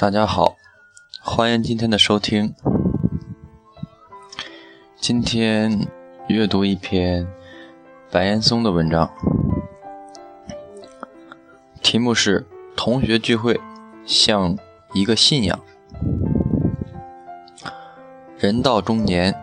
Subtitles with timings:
[0.00, 0.56] 大家好，
[1.20, 2.54] 欢迎今天的收听。
[4.98, 5.86] 今天
[6.26, 7.28] 阅读一篇
[8.10, 9.10] 白岩松的文章，
[11.82, 12.40] 题目是
[12.74, 13.60] 《同学聚会
[14.06, 14.56] 像
[14.94, 15.60] 一个信仰》。
[18.38, 19.34] 人到中年，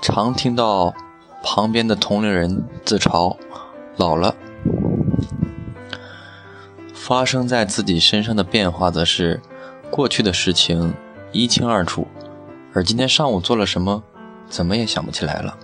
[0.00, 0.94] 常听到
[1.42, 3.36] 旁边的同龄人自嘲
[3.98, 4.34] ：“老了。”
[6.94, 9.42] 发生在自己身上的变化，则是
[9.90, 10.94] 过去的事情
[11.32, 12.06] 一清二楚，
[12.72, 14.02] 而今天上午做了什么，
[14.48, 15.58] 怎么也想不起来了。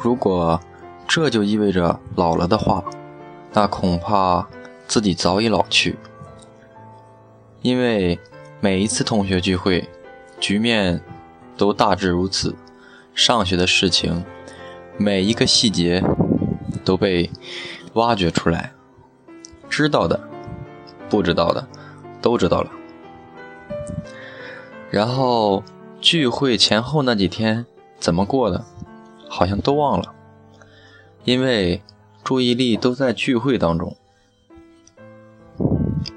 [0.00, 0.60] 如果
[1.06, 2.82] 这就意味着老了的话，
[3.52, 4.48] 那恐怕
[4.88, 5.96] 自己早已老去。
[7.62, 8.18] 因为
[8.60, 9.88] 每一次同学聚会，
[10.40, 11.00] 局面
[11.56, 12.54] 都大致如此：
[13.14, 14.24] 上学的事情，
[14.96, 16.02] 每一个细节
[16.84, 17.30] 都被
[17.94, 18.72] 挖掘出来。
[19.70, 20.20] 知道的，
[21.14, 21.64] 不知道的，
[22.20, 22.70] 都知道了。
[24.90, 25.62] 然后
[26.00, 27.64] 聚会前后那几天
[28.00, 28.64] 怎么过的，
[29.28, 30.12] 好像都忘了，
[31.22, 31.80] 因为
[32.24, 33.96] 注意力都在聚会当中。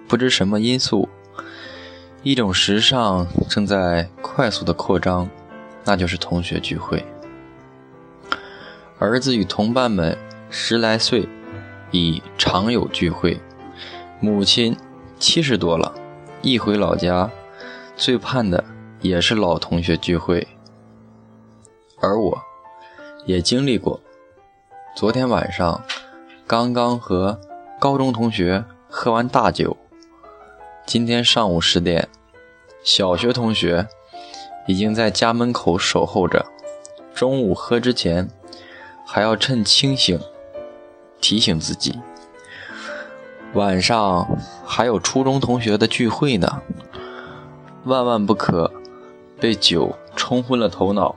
[0.07, 1.07] 不知什么因素，
[2.23, 5.29] 一种时尚正在快速的扩张，
[5.83, 7.05] 那就是同学聚会。
[8.97, 10.17] 儿子与同伴们
[10.49, 11.29] 十来岁，
[11.91, 13.39] 已常有聚会。
[14.19, 14.75] 母亲
[15.19, 15.93] 七十多了，
[16.43, 17.29] 一回老家，
[17.95, 18.63] 最盼的
[19.01, 20.47] 也是老同学聚会。
[21.99, 22.37] 而我，
[23.25, 23.99] 也经历过。
[24.95, 25.83] 昨天晚上，
[26.45, 27.39] 刚刚和
[27.79, 29.75] 高中同学喝完大酒。
[30.85, 32.07] 今天上午十点，
[32.83, 33.87] 小学同学
[34.67, 36.45] 已经在家门口守候着。
[37.15, 38.29] 中午喝之前，
[39.03, 40.19] 还要趁清醒
[41.19, 41.99] 提醒自己。
[43.57, 46.61] 晚上还有初中同学的聚会呢，
[47.85, 48.71] 万万不可
[49.41, 51.15] 被酒冲昏了头脑。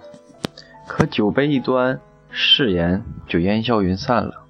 [0.87, 2.01] 可酒杯一端，
[2.31, 4.47] 誓言就烟消云散了。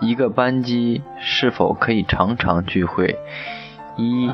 [0.00, 3.16] 一个班级是否可以常常聚会，
[3.96, 4.28] 一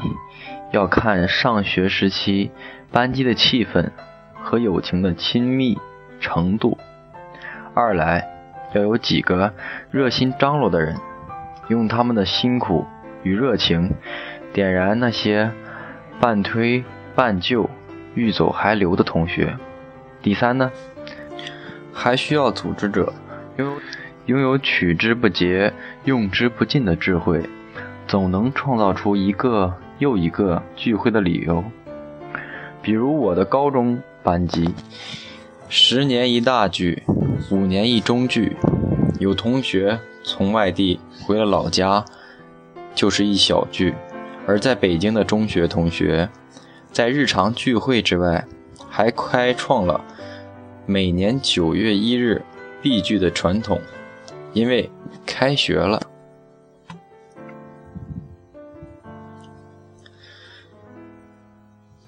[0.70, 2.50] 要看上学时期
[2.90, 3.90] 班级的气氛
[4.42, 5.78] 和友情的亲密
[6.20, 6.78] 程度；
[7.74, 8.41] 二来。
[8.74, 9.52] 要有几个
[9.90, 10.96] 热心张罗的人，
[11.68, 12.86] 用他们的辛苦
[13.22, 13.92] 与热情
[14.52, 15.50] 点燃那些
[16.20, 16.84] 半推
[17.14, 17.68] 半就、
[18.14, 19.56] 欲走还留的同学。
[20.22, 20.70] 第三呢，
[21.92, 23.12] 还需要组织者
[23.56, 23.80] 拥有
[24.26, 25.72] 拥有取之不竭、
[26.04, 27.48] 用之不尽的智慧，
[28.06, 31.64] 总能创造出一个又一个聚会的理由。
[32.80, 34.74] 比如我的高中班级，
[35.68, 37.02] 十年一大聚。
[37.50, 38.56] 五年一中聚，
[39.18, 42.04] 有同学从外地回了老家，
[42.94, 43.92] 就是一小聚；
[44.46, 46.30] 而在北京的中学同学，
[46.92, 48.46] 在日常聚会之外，
[48.88, 50.02] 还开创了
[50.86, 52.42] 每年九月一日
[52.80, 53.80] 必聚的传统，
[54.54, 54.90] 因为
[55.26, 56.00] 开学了。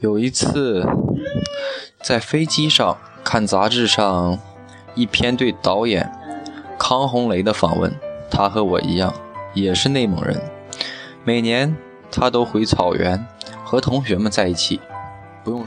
[0.01, 0.87] 有一次，
[2.03, 4.39] 在飞机上看杂志上。
[4.95, 6.11] 一篇对导演
[6.79, 7.93] 康洪雷的访问，
[8.31, 9.13] 他和我一样，
[9.53, 10.41] 也是内蒙人。
[11.25, 11.77] 每年
[12.11, 13.27] 他都回草原
[13.65, 14.81] 和同学们在一起，
[15.43, 15.65] 不用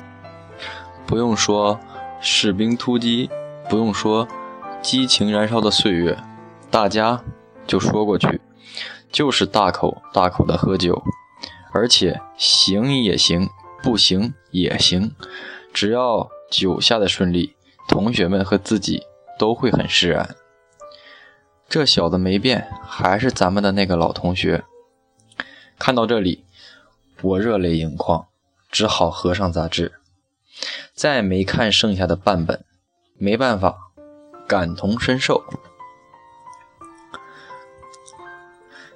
[1.05, 1.79] 不用说
[2.21, 3.29] 士兵突击，
[3.69, 4.27] 不用说
[4.81, 6.17] 激情燃烧的岁月，
[6.69, 7.21] 大家
[7.65, 8.39] 就说过去，
[9.11, 11.03] 就是大口大口的喝酒，
[11.73, 13.49] 而且行也行，
[13.81, 15.11] 不行也行，
[15.73, 17.55] 只要酒下的顺利，
[17.87, 19.03] 同学们和自己。
[19.37, 20.35] 都会很释然。
[21.69, 24.63] 这小子没变，还是咱们的那个老同学。
[25.77, 26.45] 看到这里，
[27.21, 28.27] 我热泪盈眶，
[28.71, 29.99] 只好合上杂志，
[30.93, 32.63] 再没看剩下的半本。
[33.17, 33.77] 没办法，
[34.47, 35.43] 感同身受。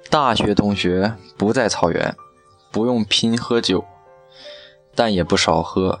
[0.08, 2.16] 大学同学不在草原，
[2.70, 3.84] 不用拼喝酒，
[4.94, 6.00] 但也不少喝。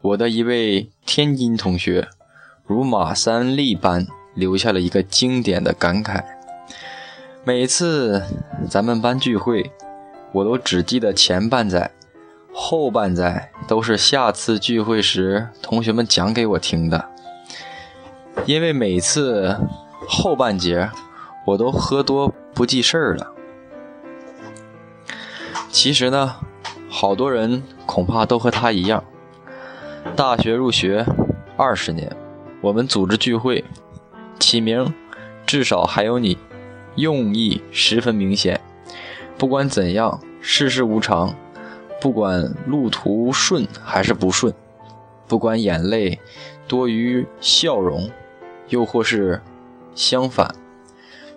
[0.00, 2.08] 我的一位天津同学。
[2.68, 6.22] 如马三立般留下了一个经典的感慨。
[7.42, 8.22] 每次
[8.68, 9.72] 咱们班聚会，
[10.32, 11.90] 我都只记得前半载，
[12.52, 17.08] 后半载都是下次聚会时同学们讲给我听的。
[18.44, 19.56] 因为每次
[20.06, 20.90] 后半节
[21.46, 23.32] 我都喝多不记事儿了。
[25.70, 26.36] 其实呢，
[26.90, 29.02] 好多人恐怕都和他一样，
[30.14, 31.06] 大学入学
[31.56, 32.14] 二十年。
[32.60, 33.64] 我们组织聚会，
[34.38, 34.92] 起名
[35.46, 36.36] 至少还有你，
[36.96, 38.60] 用意十分明显。
[39.36, 41.34] 不管怎样，世事无常，
[42.00, 44.52] 不管路途顺还是不顺，
[45.28, 46.18] 不管眼泪
[46.66, 48.10] 多于笑容，
[48.68, 49.40] 又或是
[49.94, 50.52] 相反，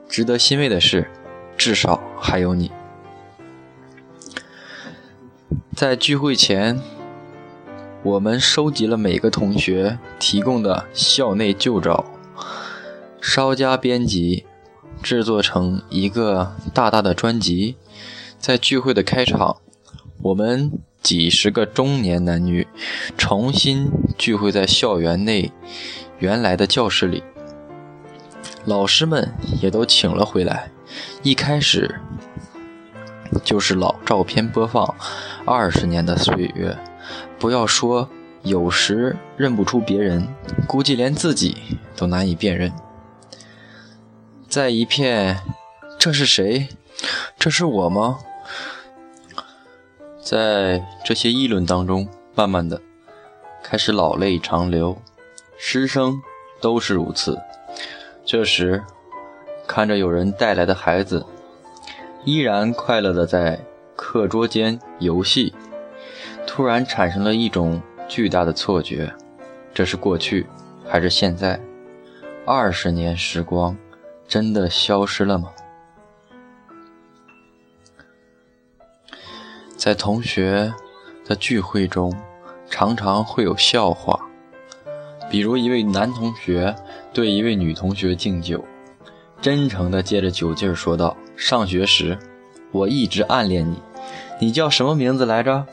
[0.09, 1.07] 值得欣慰的是，
[1.55, 2.71] 至少还有你。
[5.75, 6.79] 在聚会前，
[8.03, 12.03] 我们收集了每个同学提供的校内旧照，
[13.21, 14.43] 稍加编辑，
[15.03, 17.75] 制作成一个大大的专辑。
[18.39, 19.57] 在聚会的开场，
[20.23, 20.71] 我们
[21.03, 22.67] 几十个中年男女
[23.15, 25.51] 重新聚会在校园内
[26.17, 27.23] 原来的教室里，
[28.65, 29.31] 老师们
[29.61, 30.71] 也都请了回来。
[31.21, 32.01] 一开始
[33.43, 34.95] 就是老照片播放，
[35.45, 36.75] 二十年的岁月，
[37.41, 38.07] 不要说
[38.43, 40.27] 有时认不出别人，
[40.67, 41.57] 估计连自己
[41.97, 42.71] 都难以辨认。
[44.47, 45.39] 在一片
[45.97, 46.67] “这是谁？
[47.39, 48.19] 这是我吗？”
[50.21, 52.79] 在这些议论当中，慢慢的
[53.63, 55.01] 开始老泪长流，
[55.57, 56.21] 师生
[56.61, 57.41] 都是如此。
[58.23, 58.83] 这时，
[59.67, 61.25] 看着有人带来的孩子，
[62.23, 63.59] 依然快乐的在
[63.95, 65.55] 课桌间游戏，
[66.53, 69.09] 突然产生了一种巨大的错觉：
[69.73, 70.45] 这是过去
[70.85, 71.57] 还是现在？
[72.45, 73.77] 二十年时光
[74.27, 75.49] 真的消失了吗？
[79.77, 80.73] 在同学
[81.25, 82.13] 的聚会中，
[82.69, 84.19] 常常会有笑话，
[85.29, 86.75] 比如一位男同学
[87.13, 88.61] 对一位女同学敬酒，
[89.41, 92.19] 真诚地借着酒劲儿说道：“上学时，
[92.73, 93.81] 我一直暗恋你，
[94.41, 95.65] 你叫什么名字来着？”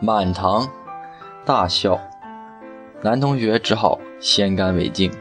[0.00, 0.68] 满堂
[1.44, 2.00] 大笑，
[3.02, 5.12] 男同学只好先干为敬。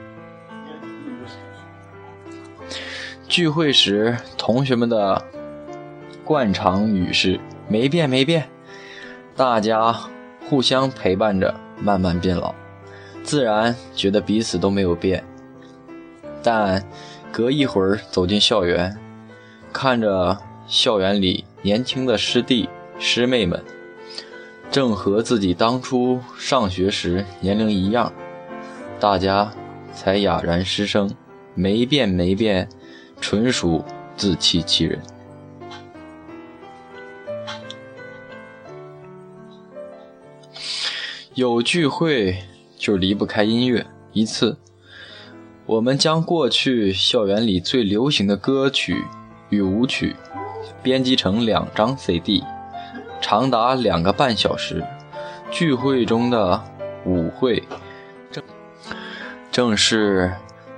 [3.28, 5.24] 聚会时，同学们的
[6.24, 7.40] 惯常语是。
[7.72, 8.50] 没变没变，
[9.36, 9.96] 大家
[10.50, 12.56] 互相陪伴着慢慢变老，
[13.22, 15.24] 自然觉得彼此都没有变。
[16.42, 16.84] 但
[17.32, 18.98] 隔一会儿走进校园，
[19.72, 20.36] 看着
[20.66, 22.68] 校园里年轻的师弟
[22.98, 23.64] 师妹们，
[24.72, 28.14] 正和自己当初上学时年龄一样，
[29.00, 29.52] 大家
[29.94, 31.10] 才哑然失声。
[31.56, 32.70] 没变没变，
[33.20, 33.84] 纯属
[34.16, 35.02] 自欺欺人。
[41.34, 42.38] 有聚会
[42.78, 43.86] 就离不开音乐。
[44.14, 44.58] 一次，
[45.66, 49.04] 我们将过去校园里最流行的歌曲
[49.50, 50.16] 与舞曲
[50.82, 52.44] 编辑成两张 CD，
[53.22, 54.84] 长达两个半小时。
[55.52, 56.64] 聚会中的
[57.06, 57.64] 舞会
[58.30, 58.44] 正
[59.52, 60.32] 正是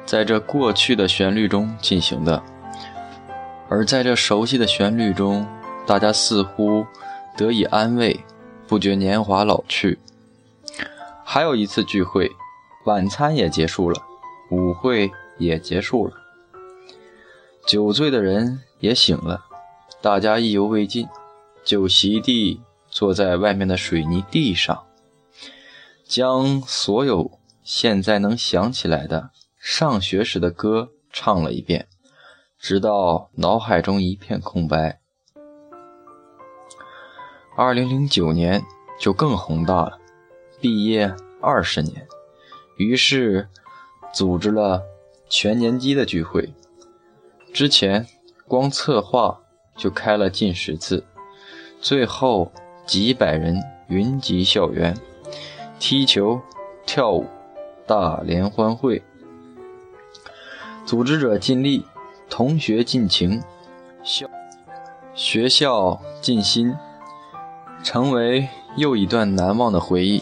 [0.05, 2.41] 在这过去的旋律中进行的，
[3.67, 5.45] 而在这熟悉的旋律中，
[5.85, 6.85] 大家似乎
[7.35, 8.17] 得以安慰，
[8.65, 9.99] 不觉年华老去。
[11.25, 12.31] 还有一次聚会，
[12.85, 14.01] 晚餐也结束了，
[14.51, 16.13] 舞会也结束了，
[17.65, 19.43] 酒醉的人也醒了，
[20.01, 21.07] 大家意犹未尽，
[21.63, 24.85] 酒席地坐在外面的水泥地上，
[26.03, 31.87] 将所有现在能想起来的上学时的歌唱了一遍，
[32.57, 34.99] 直到脑海中一片空白。
[37.55, 38.63] 二零零九年
[38.99, 39.99] 就更宏大了。
[40.59, 42.07] 毕业二十年，
[42.77, 43.49] 于是
[44.13, 44.83] 组织了
[45.29, 46.53] 全年级的聚会。
[47.53, 48.07] 之前
[48.47, 49.41] 光策划
[49.75, 51.05] 就开了近十次，
[51.81, 52.51] 最后
[52.85, 54.95] 几百人云集校园，
[55.79, 56.39] 踢球、
[56.85, 57.25] 跳舞、
[57.87, 59.01] 大联欢会。
[60.85, 61.83] 组织者尽力，
[62.29, 63.41] 同学尽情，
[64.03, 64.27] 校
[65.15, 66.75] 学校尽心，
[67.81, 68.47] 成为
[68.77, 70.21] 又一段难忘的回忆。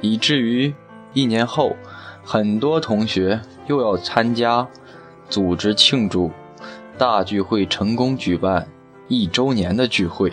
[0.00, 0.72] 以至于
[1.14, 1.74] 一年后，
[2.22, 4.68] 很多同学又要参加
[5.28, 6.30] 组织庆祝
[6.96, 8.68] 大聚会成功举办
[9.08, 10.32] 一周年的聚会。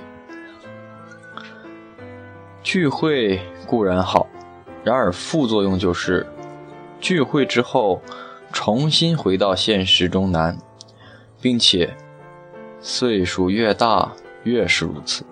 [2.63, 4.27] 聚会固然好，
[4.83, 6.25] 然而副作用就是
[6.99, 8.01] 聚会之后
[8.51, 10.57] 重新回到现实中难，
[11.41, 11.95] 并且
[12.79, 14.11] 岁数越大
[14.43, 15.23] 越是如此，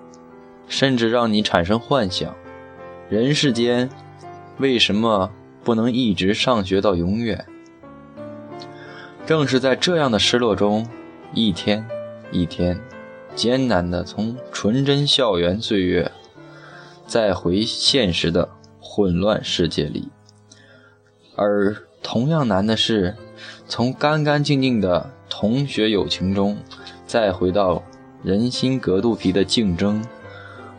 [0.67, 2.35] 甚至让你产生幻想：
[3.09, 3.89] 人世间。
[4.57, 5.31] 为什么
[5.63, 7.45] 不能一直上学到永远？
[9.25, 10.85] 正是在这样的失落中，
[11.33, 11.87] 一天
[12.29, 12.77] 一天
[13.35, 16.11] 艰难地从纯真校园岁月
[17.09, 18.47] 再回现实的
[18.79, 20.09] 混乱世界里，
[21.35, 23.15] 而同样难的是，
[23.67, 26.55] 从干干净净的同学友情中
[27.07, 27.81] 再回到
[28.21, 30.05] 人心隔肚皮的竞争，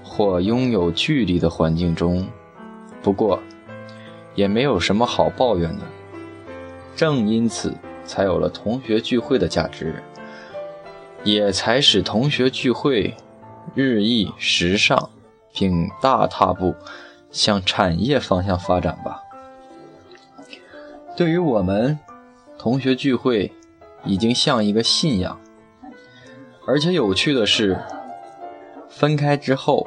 [0.04, 2.24] 或拥有距离的环境中。
[3.02, 3.40] 不过，
[4.36, 5.84] 也没有什么好抱怨的。
[6.94, 10.00] 正因此，才有了同学聚会的价值，
[11.24, 13.16] 也才使同学聚会
[13.74, 15.10] 日益时尚，
[15.60, 16.74] 并大踏步
[17.30, 19.22] 向产业方向发展吧。
[21.14, 21.98] 对于我们，
[22.58, 23.52] 同学聚会
[24.06, 25.38] 已经像一个信仰。
[26.66, 27.78] 而且有趣的是，
[28.88, 29.86] 分开之后，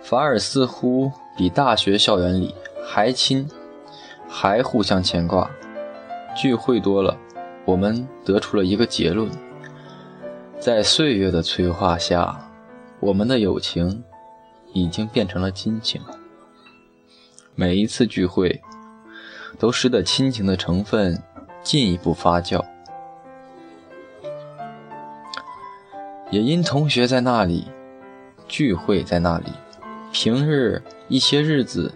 [0.00, 3.46] 反而似乎比大学校园里还亲，
[4.26, 5.50] 还互相牵挂。
[6.34, 7.14] 聚会多了，
[7.66, 9.30] 我们得出了一个结论：
[10.58, 12.50] 在岁月的催化下，
[13.00, 14.02] 我们的友情
[14.74, 16.02] 已经变成了亲情。
[17.54, 18.60] 每一次聚会，
[19.58, 21.22] 都使得亲情的成分
[21.62, 22.62] 进一步发酵。
[26.30, 27.68] 也因同学在那里，
[28.48, 29.52] 聚会在那里，
[30.12, 31.94] 平日一些日子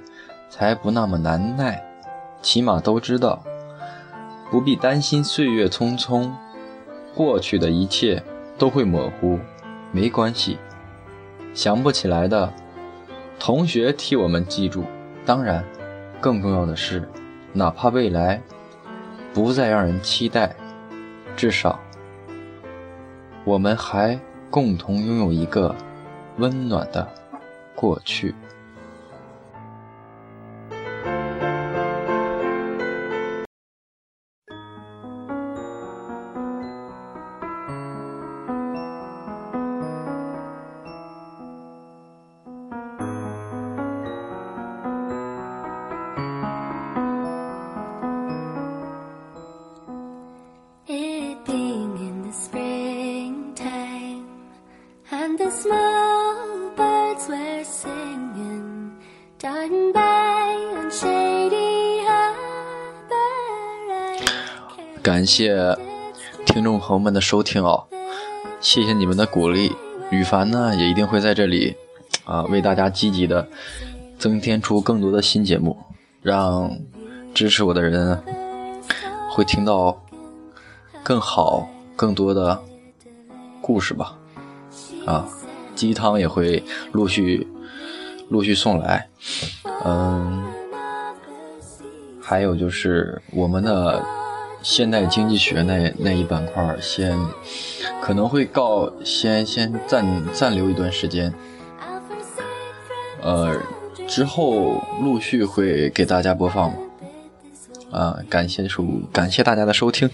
[0.48, 1.84] 才不那么难耐。
[2.40, 3.42] 起码都知道，
[4.48, 6.30] 不必担心岁月匆匆，
[7.16, 8.22] 过去的一切
[8.56, 9.40] 都会模糊，
[9.90, 10.56] 没关系。
[11.52, 12.52] 想不起来的，
[13.38, 14.84] 同学替我们记住。
[15.24, 15.64] 当然，
[16.20, 17.08] 更重要的是，
[17.52, 18.42] 哪怕未来
[19.32, 20.54] 不再让人期待，
[21.36, 21.78] 至少
[23.44, 24.18] 我们还。
[24.50, 25.74] 共同拥有一个
[26.38, 27.06] 温暖的
[27.74, 28.34] 过去。
[65.18, 65.76] 感谢
[66.46, 67.88] 听众朋友们的收听哦，
[68.60, 69.72] 谢谢你们的鼓励。
[70.12, 71.74] 羽凡呢也一定会在这里
[72.24, 73.48] 啊为大家积极的
[74.16, 75.76] 增添出更多的新节目，
[76.22, 76.70] 让
[77.34, 78.22] 支持我的人
[79.32, 80.00] 会听到
[81.02, 82.62] 更好更多的
[83.60, 84.16] 故事吧。
[85.04, 85.28] 啊，
[85.74, 87.44] 鸡汤也会陆续
[88.28, 89.08] 陆续送来。
[89.84, 90.44] 嗯，
[92.22, 94.00] 还有就是我们的。
[94.62, 97.18] 现代经济学那那一板块先
[98.02, 101.32] 可能会告先先暂暂留一段时间，
[103.22, 103.60] 呃，
[104.06, 106.72] 之后陆续会给大家播放。
[107.90, 110.10] 啊，感谢收感谢大家的收听。